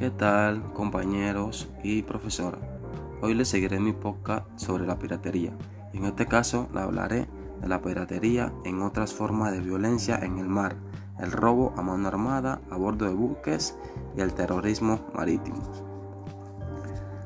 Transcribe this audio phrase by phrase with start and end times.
[0.00, 2.56] ¿Qué tal compañeros y profesora?
[3.20, 5.52] Hoy les seguiré mi podcast sobre la piratería.
[5.92, 7.28] En este caso le hablaré
[7.60, 10.74] de la piratería en otras formas de violencia en el mar,
[11.18, 13.76] el robo a mano armada a bordo de buques
[14.16, 15.60] y el terrorismo marítimo.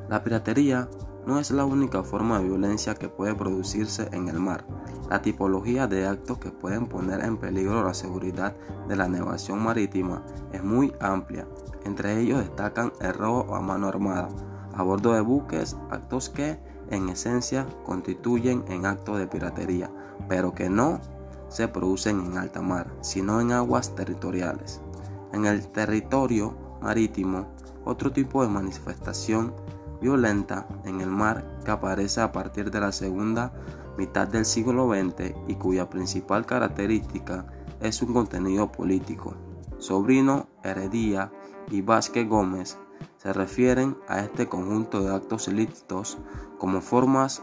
[0.08, 0.88] La piratería
[1.26, 4.64] no es la única forma de violencia que puede producirse en el mar.
[5.10, 8.54] La tipología de actos que pueden poner en peligro la seguridad
[8.88, 11.46] de la navegación marítima es muy amplia.
[11.84, 14.28] Entre ellos destacan el robo a mano armada
[14.76, 16.58] a bordo de buques, actos que
[16.90, 19.90] en esencia constituyen en actos de piratería,
[20.28, 21.00] pero que no
[21.48, 24.80] se producen en alta mar, sino en aguas territoriales.
[25.32, 27.46] En el territorio marítimo,
[27.84, 29.54] otro tipo de manifestación
[30.04, 33.54] violenta en el mar que aparece a partir de la segunda
[33.96, 37.46] mitad del siglo XX y cuya principal característica
[37.80, 39.34] es su contenido político.
[39.78, 41.32] Sobrino, Heredía
[41.70, 42.76] y Vázquez Gómez
[43.16, 46.18] se refieren a este conjunto de actos ilícitos
[46.58, 47.42] como formas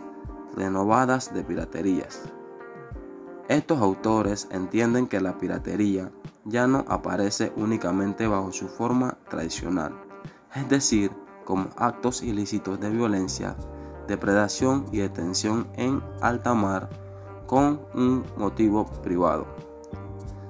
[0.55, 2.21] renovadas de piraterías.
[3.47, 6.11] Estos autores entienden que la piratería
[6.45, 9.93] ya no aparece únicamente bajo su forma tradicional,
[10.53, 11.11] es decir,
[11.45, 13.56] como actos ilícitos de violencia,
[14.08, 16.89] depredación y detención en alta mar
[17.48, 19.45] con un motivo privado,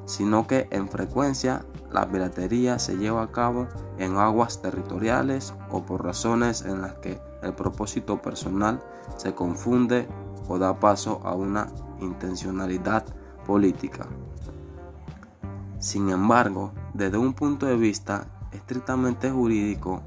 [0.05, 3.67] sino que en frecuencia la piratería se lleva a cabo
[3.97, 8.81] en aguas territoriales o por razones en las que el propósito personal
[9.17, 10.07] se confunde
[10.47, 11.67] o da paso a una
[11.99, 13.05] intencionalidad
[13.45, 14.07] política.
[15.79, 20.01] Sin embargo, desde un punto de vista estrictamente jurídico,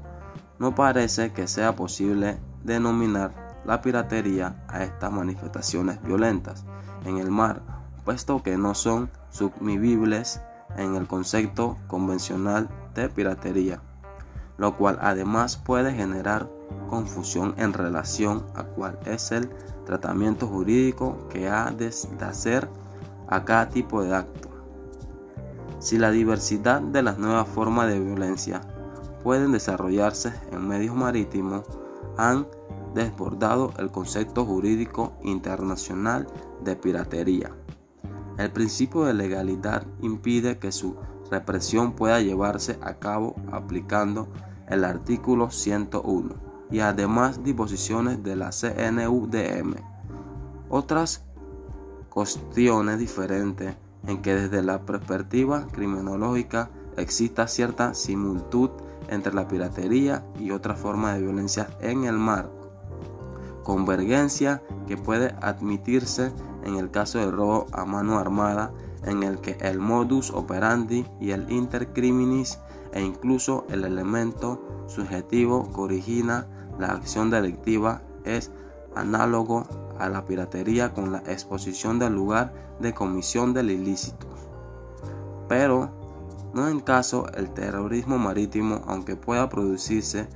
[0.59, 6.65] no parece que sea posible denominar la piratería a estas manifestaciones violentas
[7.03, 7.61] en el mar,
[8.03, 10.41] puesto que no son submivibles
[10.77, 13.81] en el concepto convencional de piratería,
[14.57, 16.49] lo cual además puede generar
[16.89, 19.49] confusión en relación a cuál es el
[19.85, 21.87] tratamiento jurídico que ha de
[22.21, 22.69] hacer
[23.27, 24.49] a cada tipo de acto.
[25.79, 28.61] Si la diversidad de las nuevas formas de violencia
[29.25, 31.63] pueden desarrollarse en medios marítimos
[32.15, 32.45] han
[32.93, 36.27] desbordado el concepto jurídico internacional
[36.63, 37.51] de piratería.
[38.37, 40.95] El principio de legalidad impide que su
[41.31, 44.27] represión pueda llevarse a cabo aplicando
[44.69, 46.35] el artículo 101
[46.69, 49.73] y además disposiciones de la CNUDM.
[50.69, 51.25] Otras
[52.11, 53.75] cuestiones diferentes
[54.05, 58.69] en que desde la perspectiva criminológica exista cierta similitud
[59.09, 62.49] entre la piratería y otra forma de violencia en el mar.
[63.63, 66.31] Convergencia que puede admitirse
[66.63, 68.71] en el caso del robo a mano armada,
[69.03, 72.59] en el que el modus operandi y el intercriminis
[72.91, 76.47] e incluso el elemento subjetivo que origina
[76.79, 78.51] la acción delictiva es
[78.95, 79.67] análogo
[79.99, 84.27] a la piratería con la exposición del lugar de comisión del ilícito.
[85.47, 86.04] Pero
[86.55, 90.29] no en caso el terrorismo marítimo, aunque pueda producirse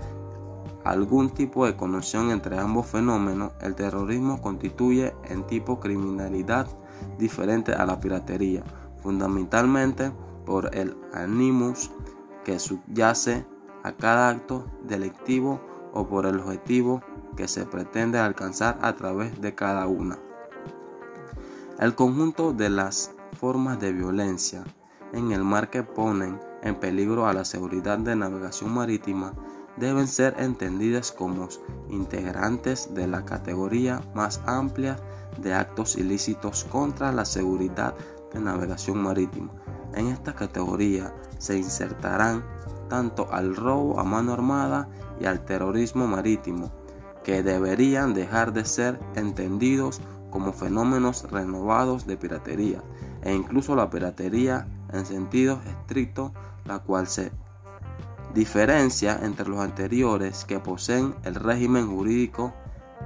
[0.83, 6.67] algún tipo de conexión entre ambos fenómenos, el terrorismo constituye en tipo criminalidad
[7.17, 8.63] diferente a la piratería,
[9.01, 10.11] fundamentalmente
[10.45, 11.89] por el animus
[12.43, 13.45] que subyace
[13.83, 15.61] a cada acto delictivo
[15.93, 17.01] o por el objetivo
[17.37, 20.19] que se pretende alcanzar a través de cada una.
[21.79, 24.65] El conjunto de las formas de violencia
[25.13, 29.33] en el mar que ponen en peligro a la seguridad de navegación marítima
[29.77, 31.47] deben ser entendidas como
[31.89, 34.97] integrantes de la categoría más amplia
[35.41, 37.95] de actos ilícitos contra la seguridad
[38.33, 39.51] de navegación marítima.
[39.95, 42.43] En esta categoría se insertarán
[42.89, 44.89] tanto al robo a mano armada
[45.19, 46.71] y al terrorismo marítimo,
[47.23, 52.83] que deberían dejar de ser entendidos como fenómenos renovados de piratería,
[53.21, 56.33] e incluso la piratería en sentido estricto,
[56.65, 57.31] la cual se
[58.33, 62.53] diferencia entre los anteriores que poseen el régimen jurídico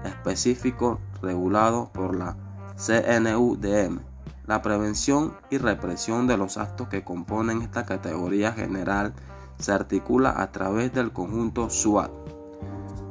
[0.04, 2.36] específico regulado por la
[2.76, 4.00] CNUDM.
[4.46, 9.14] La prevención y represión de los actos que componen esta categoría general
[9.58, 12.12] se articula a través del conjunto SWAT,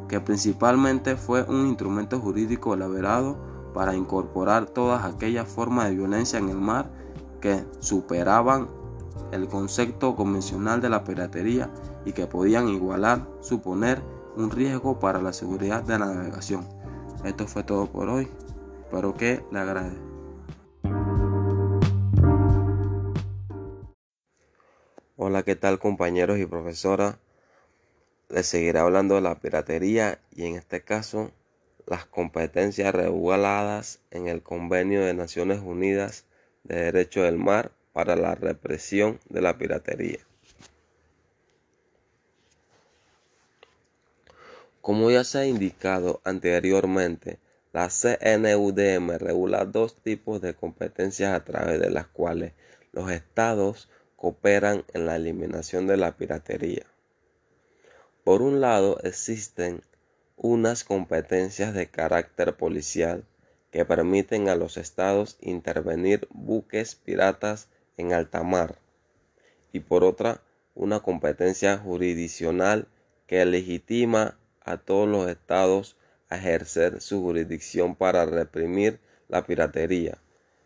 [0.08, 3.38] que principalmente fue un instrumento jurídico elaborado
[3.72, 6.90] para incorporar todas aquellas formas de violencia en el mar
[7.42, 8.70] que superaban
[9.32, 11.70] el concepto convencional de la piratería
[12.06, 14.02] y que podían igualar, suponer
[14.36, 16.66] un riesgo para la seguridad de la navegación.
[17.24, 18.28] Esto fue todo por hoy.
[18.84, 19.98] Espero que le agrade.
[25.16, 27.16] Hola, ¿qué tal compañeros y profesoras?
[28.32, 31.30] les seguiré hablando de la piratería y en este caso
[31.86, 36.24] las competencias reguladas en el Convenio de Naciones Unidas
[36.64, 40.20] de Derecho del Mar para la represión de la piratería.
[44.80, 47.38] Como ya se ha indicado anteriormente,
[47.72, 52.52] la CNUDM regula dos tipos de competencias a través de las cuales
[52.92, 56.84] los estados cooperan en la eliminación de la piratería.
[58.24, 59.82] Por un lado, existen
[60.36, 63.24] unas competencias de carácter policial
[63.72, 68.78] que permiten a los estados intervenir buques piratas en alta mar
[69.72, 70.42] y por otra
[70.74, 72.86] una competencia jurisdiccional
[73.26, 75.96] que legitima a todos los estados
[76.28, 80.18] a ejercer su jurisdicción para reprimir la piratería.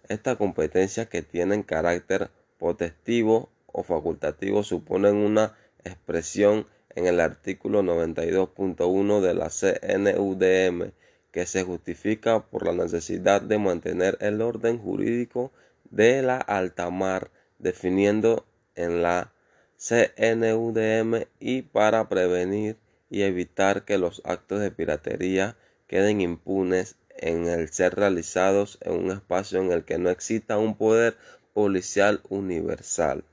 [0.08, 9.20] Esta competencia que tienen carácter potestivo o facultativo suponen una expresión en el artículo 92.1
[9.20, 10.92] de la CNUDM
[11.36, 15.52] que se justifica por la necesidad de mantener el orden jurídico
[15.90, 19.34] de la alta mar definiendo en la
[19.76, 22.78] CNUDM y para prevenir
[23.10, 29.10] y evitar que los actos de piratería queden impunes en el ser realizados en un
[29.10, 31.18] espacio en el que no exista un poder
[31.52, 33.24] policial universal.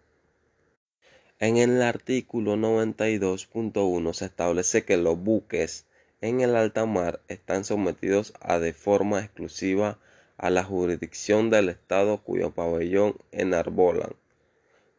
[1.39, 5.85] En el artículo 92.1 se establece que los buques
[6.23, 9.99] en el alta mar están sometidos a de forma exclusiva
[10.37, 14.15] a la jurisdicción del Estado cuyo pabellón enarbolan.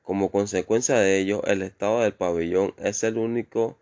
[0.03, 3.79] Como consecuencia de ello, el Estado del pabellón es el único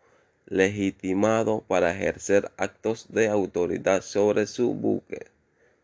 [0.46, 5.26] legitimado para ejercer actos de autoridad sobre su buque,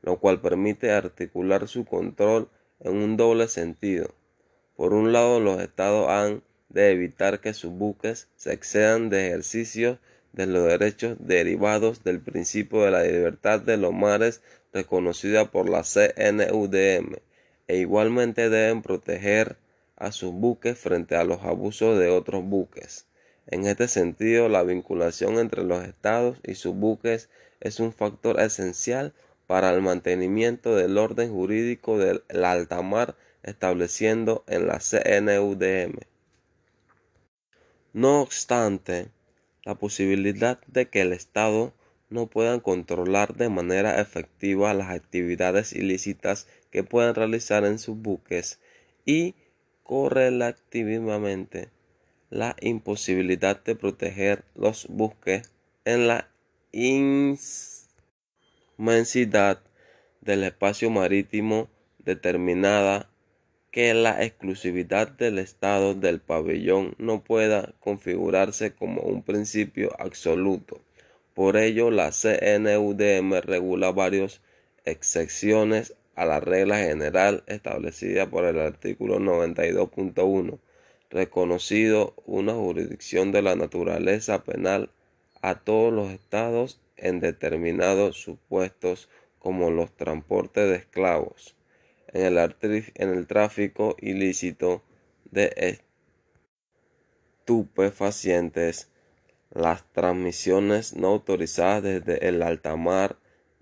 [0.03, 4.15] lo cual permite articular su control en un doble sentido.
[4.77, 9.99] Por un lado, los estados han de evitar que sus buques se excedan de ejercicios
[10.33, 14.43] de los derechos derivados del principio de la libertad de los mares
[14.73, 17.17] reconocida por la CNUDM
[17.67, 19.57] e igualmente deben proteger
[19.97, 23.07] a sus buques frente a los abusos de otros buques.
[23.47, 27.29] En este sentido, la vinculación entre los estados y sus buques
[27.61, 29.15] es un factor esencial
[29.47, 35.99] para el mantenimiento del orden jurídico del alta mar estableciendo en la CNUDM.
[37.95, 39.09] No obstante,
[39.69, 41.75] la posibilidad de que el Estado
[42.09, 48.61] no pueda controlar de manera efectiva las actividades ilícitas que puedan realizar en sus buques
[49.05, 49.35] y
[49.83, 51.69] correlativamente
[52.31, 55.53] la imposibilidad de proteger los buques
[55.85, 56.31] en la
[58.79, 59.61] inmensidad
[60.23, 61.69] del espacio marítimo
[61.99, 63.11] determinada
[63.71, 70.81] que la exclusividad del estado del pabellón no pueda configurarse como un principio absoluto.
[71.35, 74.41] Por ello, la CNUDM regula varias
[74.87, 80.59] excepciones a la regla general establecida por el artículo 92.1,
[81.11, 84.91] reconocido una jurisdicción de la naturaleza penal
[85.43, 91.58] a todos los estados en determinados supuestos como los transportes de esclavos
[92.13, 94.83] en el, tráfico ilícito
[95.31, 95.81] de
[97.41, 98.89] estupefacientes,
[99.51, 103.17] las transmisiones no autorizadas desde el alta mar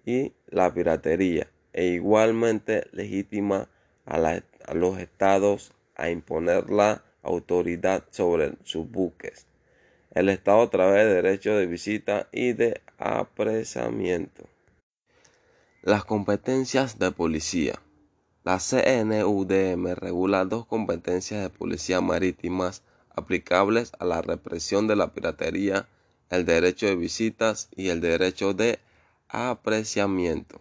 [0.05, 3.69] y la piratería, e igualmente legítima
[4.05, 4.43] a,
[4.75, 9.47] los estados a imponer la autoridad sobre sus buques.
[10.12, 14.45] El Estado a través de derechos de visita y de apresamiento.
[15.83, 17.75] Las competencias de policía.
[18.47, 25.88] La CNUDM regula dos competencias de policía marítimas aplicables a la represión de la piratería,
[26.31, 28.79] el derecho de visitas y el derecho de
[29.26, 30.61] apreciamiento,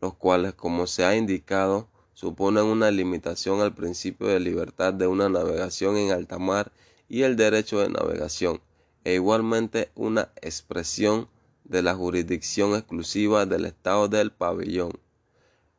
[0.00, 5.28] los cuales, como se ha indicado, suponen una limitación al principio de libertad de una
[5.28, 6.72] navegación en alta mar
[7.08, 8.60] y el derecho de navegación,
[9.04, 11.28] e igualmente una expresión
[11.62, 14.90] de la jurisdicción exclusiva del Estado del pabellón.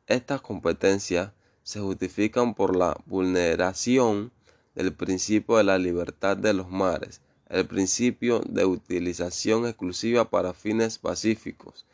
[0.06, 1.32] Estas competencias
[1.62, 4.32] se justifican por la vulneración
[4.74, 10.98] del principio de la libertad de los mares, el principio de utilización exclusiva para fines
[10.98, 11.84] pacíficos,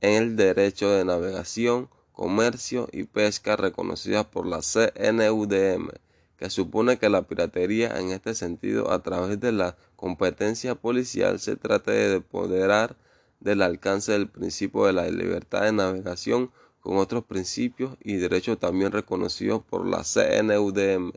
[0.00, 5.88] el derecho de navegación, comercio y pesca reconocida por la CNUDM,
[6.36, 11.56] que supone que la piratería en este sentido a través de la competencia policial se
[11.56, 12.96] trata de apoderar
[13.40, 18.92] del alcance del principio de la libertad de navegación con otros principios y derechos también
[18.92, 21.12] reconocidos por la CNUDM.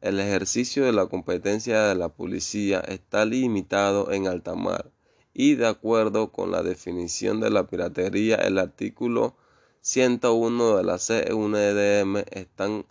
[0.00, 4.90] El ejercicio de la competencia de la policía está limitado en alta mar
[5.38, 9.34] y de acuerdo con la definición de la piratería, el artículo
[9.82, 12.86] 101 de la CUNDM están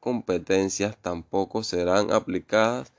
[0.00, 2.92] competencias tampoco serán aplicadas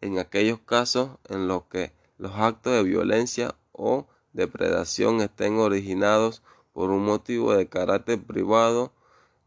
[0.00, 6.42] en aquellos casos en los que los actos de violencia o depredación estén originados
[6.74, 8.92] por un motivo de carácter privado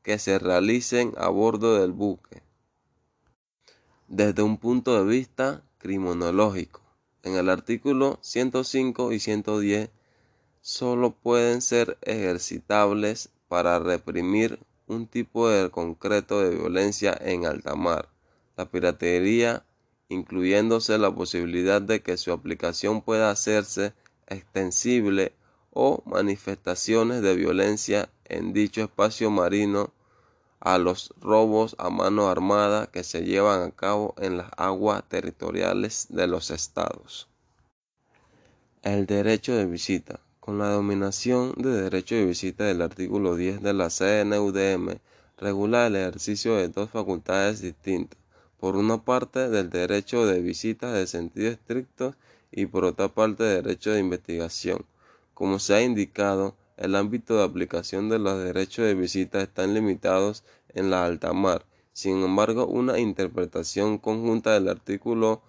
[0.02, 2.42] que se realicen a bordo del buque.
[4.08, 6.82] Desde un punto de vista criminológico,
[7.24, 9.90] en el artículo 105 y 110
[10.62, 18.08] solo pueden ser ejercitables para reprimir un tipo de concreto de violencia en alta mar,
[18.56, 19.66] la piratería,
[20.08, 23.94] incluyéndose la posibilidad de que su aplicación pueda hacerse
[24.28, 25.34] extensible
[25.80, 29.92] o manifestaciones de violencia en dicho espacio marino
[30.60, 36.08] a los robos a mano armada que se llevan a cabo en las aguas territoriales
[36.10, 37.28] de los estados.
[38.82, 40.20] El derecho de visita.
[40.40, 44.98] Con la dominación de derecho de visita del artículo 10 de la CNUDM,
[45.38, 48.18] regula el ejercicio de dos facultades distintas.
[48.60, 52.16] Por una parte, del derecho de visita de sentido estricto
[52.52, 54.84] y por otra parte, derecho de investigación.
[55.38, 60.44] Como se ha indicado, el ámbito de aplicación de los derechos de visita están limitados
[60.70, 61.64] en la alta mar.
[61.94, 65.44] Sin embargo, una interpretación conjunta del artículo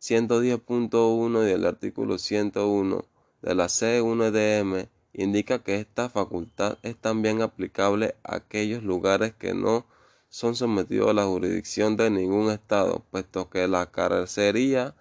[0.00, 3.04] 110.1 y del artículo 101
[3.42, 9.86] de la C1DM indica que esta facultad es también aplicable a aquellos lugares que no
[10.28, 14.96] son sometidos a la jurisdicción de ningún Estado, puesto que la carecería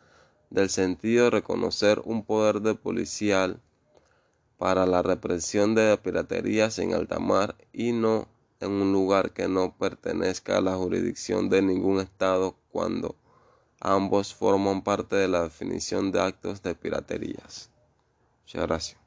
[0.51, 3.63] del sentido de reconocer un poder de policial
[4.57, 8.27] para la represión de piraterías en alta mar y no
[8.59, 13.15] en un lugar que no pertenezca a la jurisdicción de ningún Estado cuando
[13.79, 17.69] ambos forman parte de la definición de actos de piraterías.
[18.43, 19.06] Muchas gracias.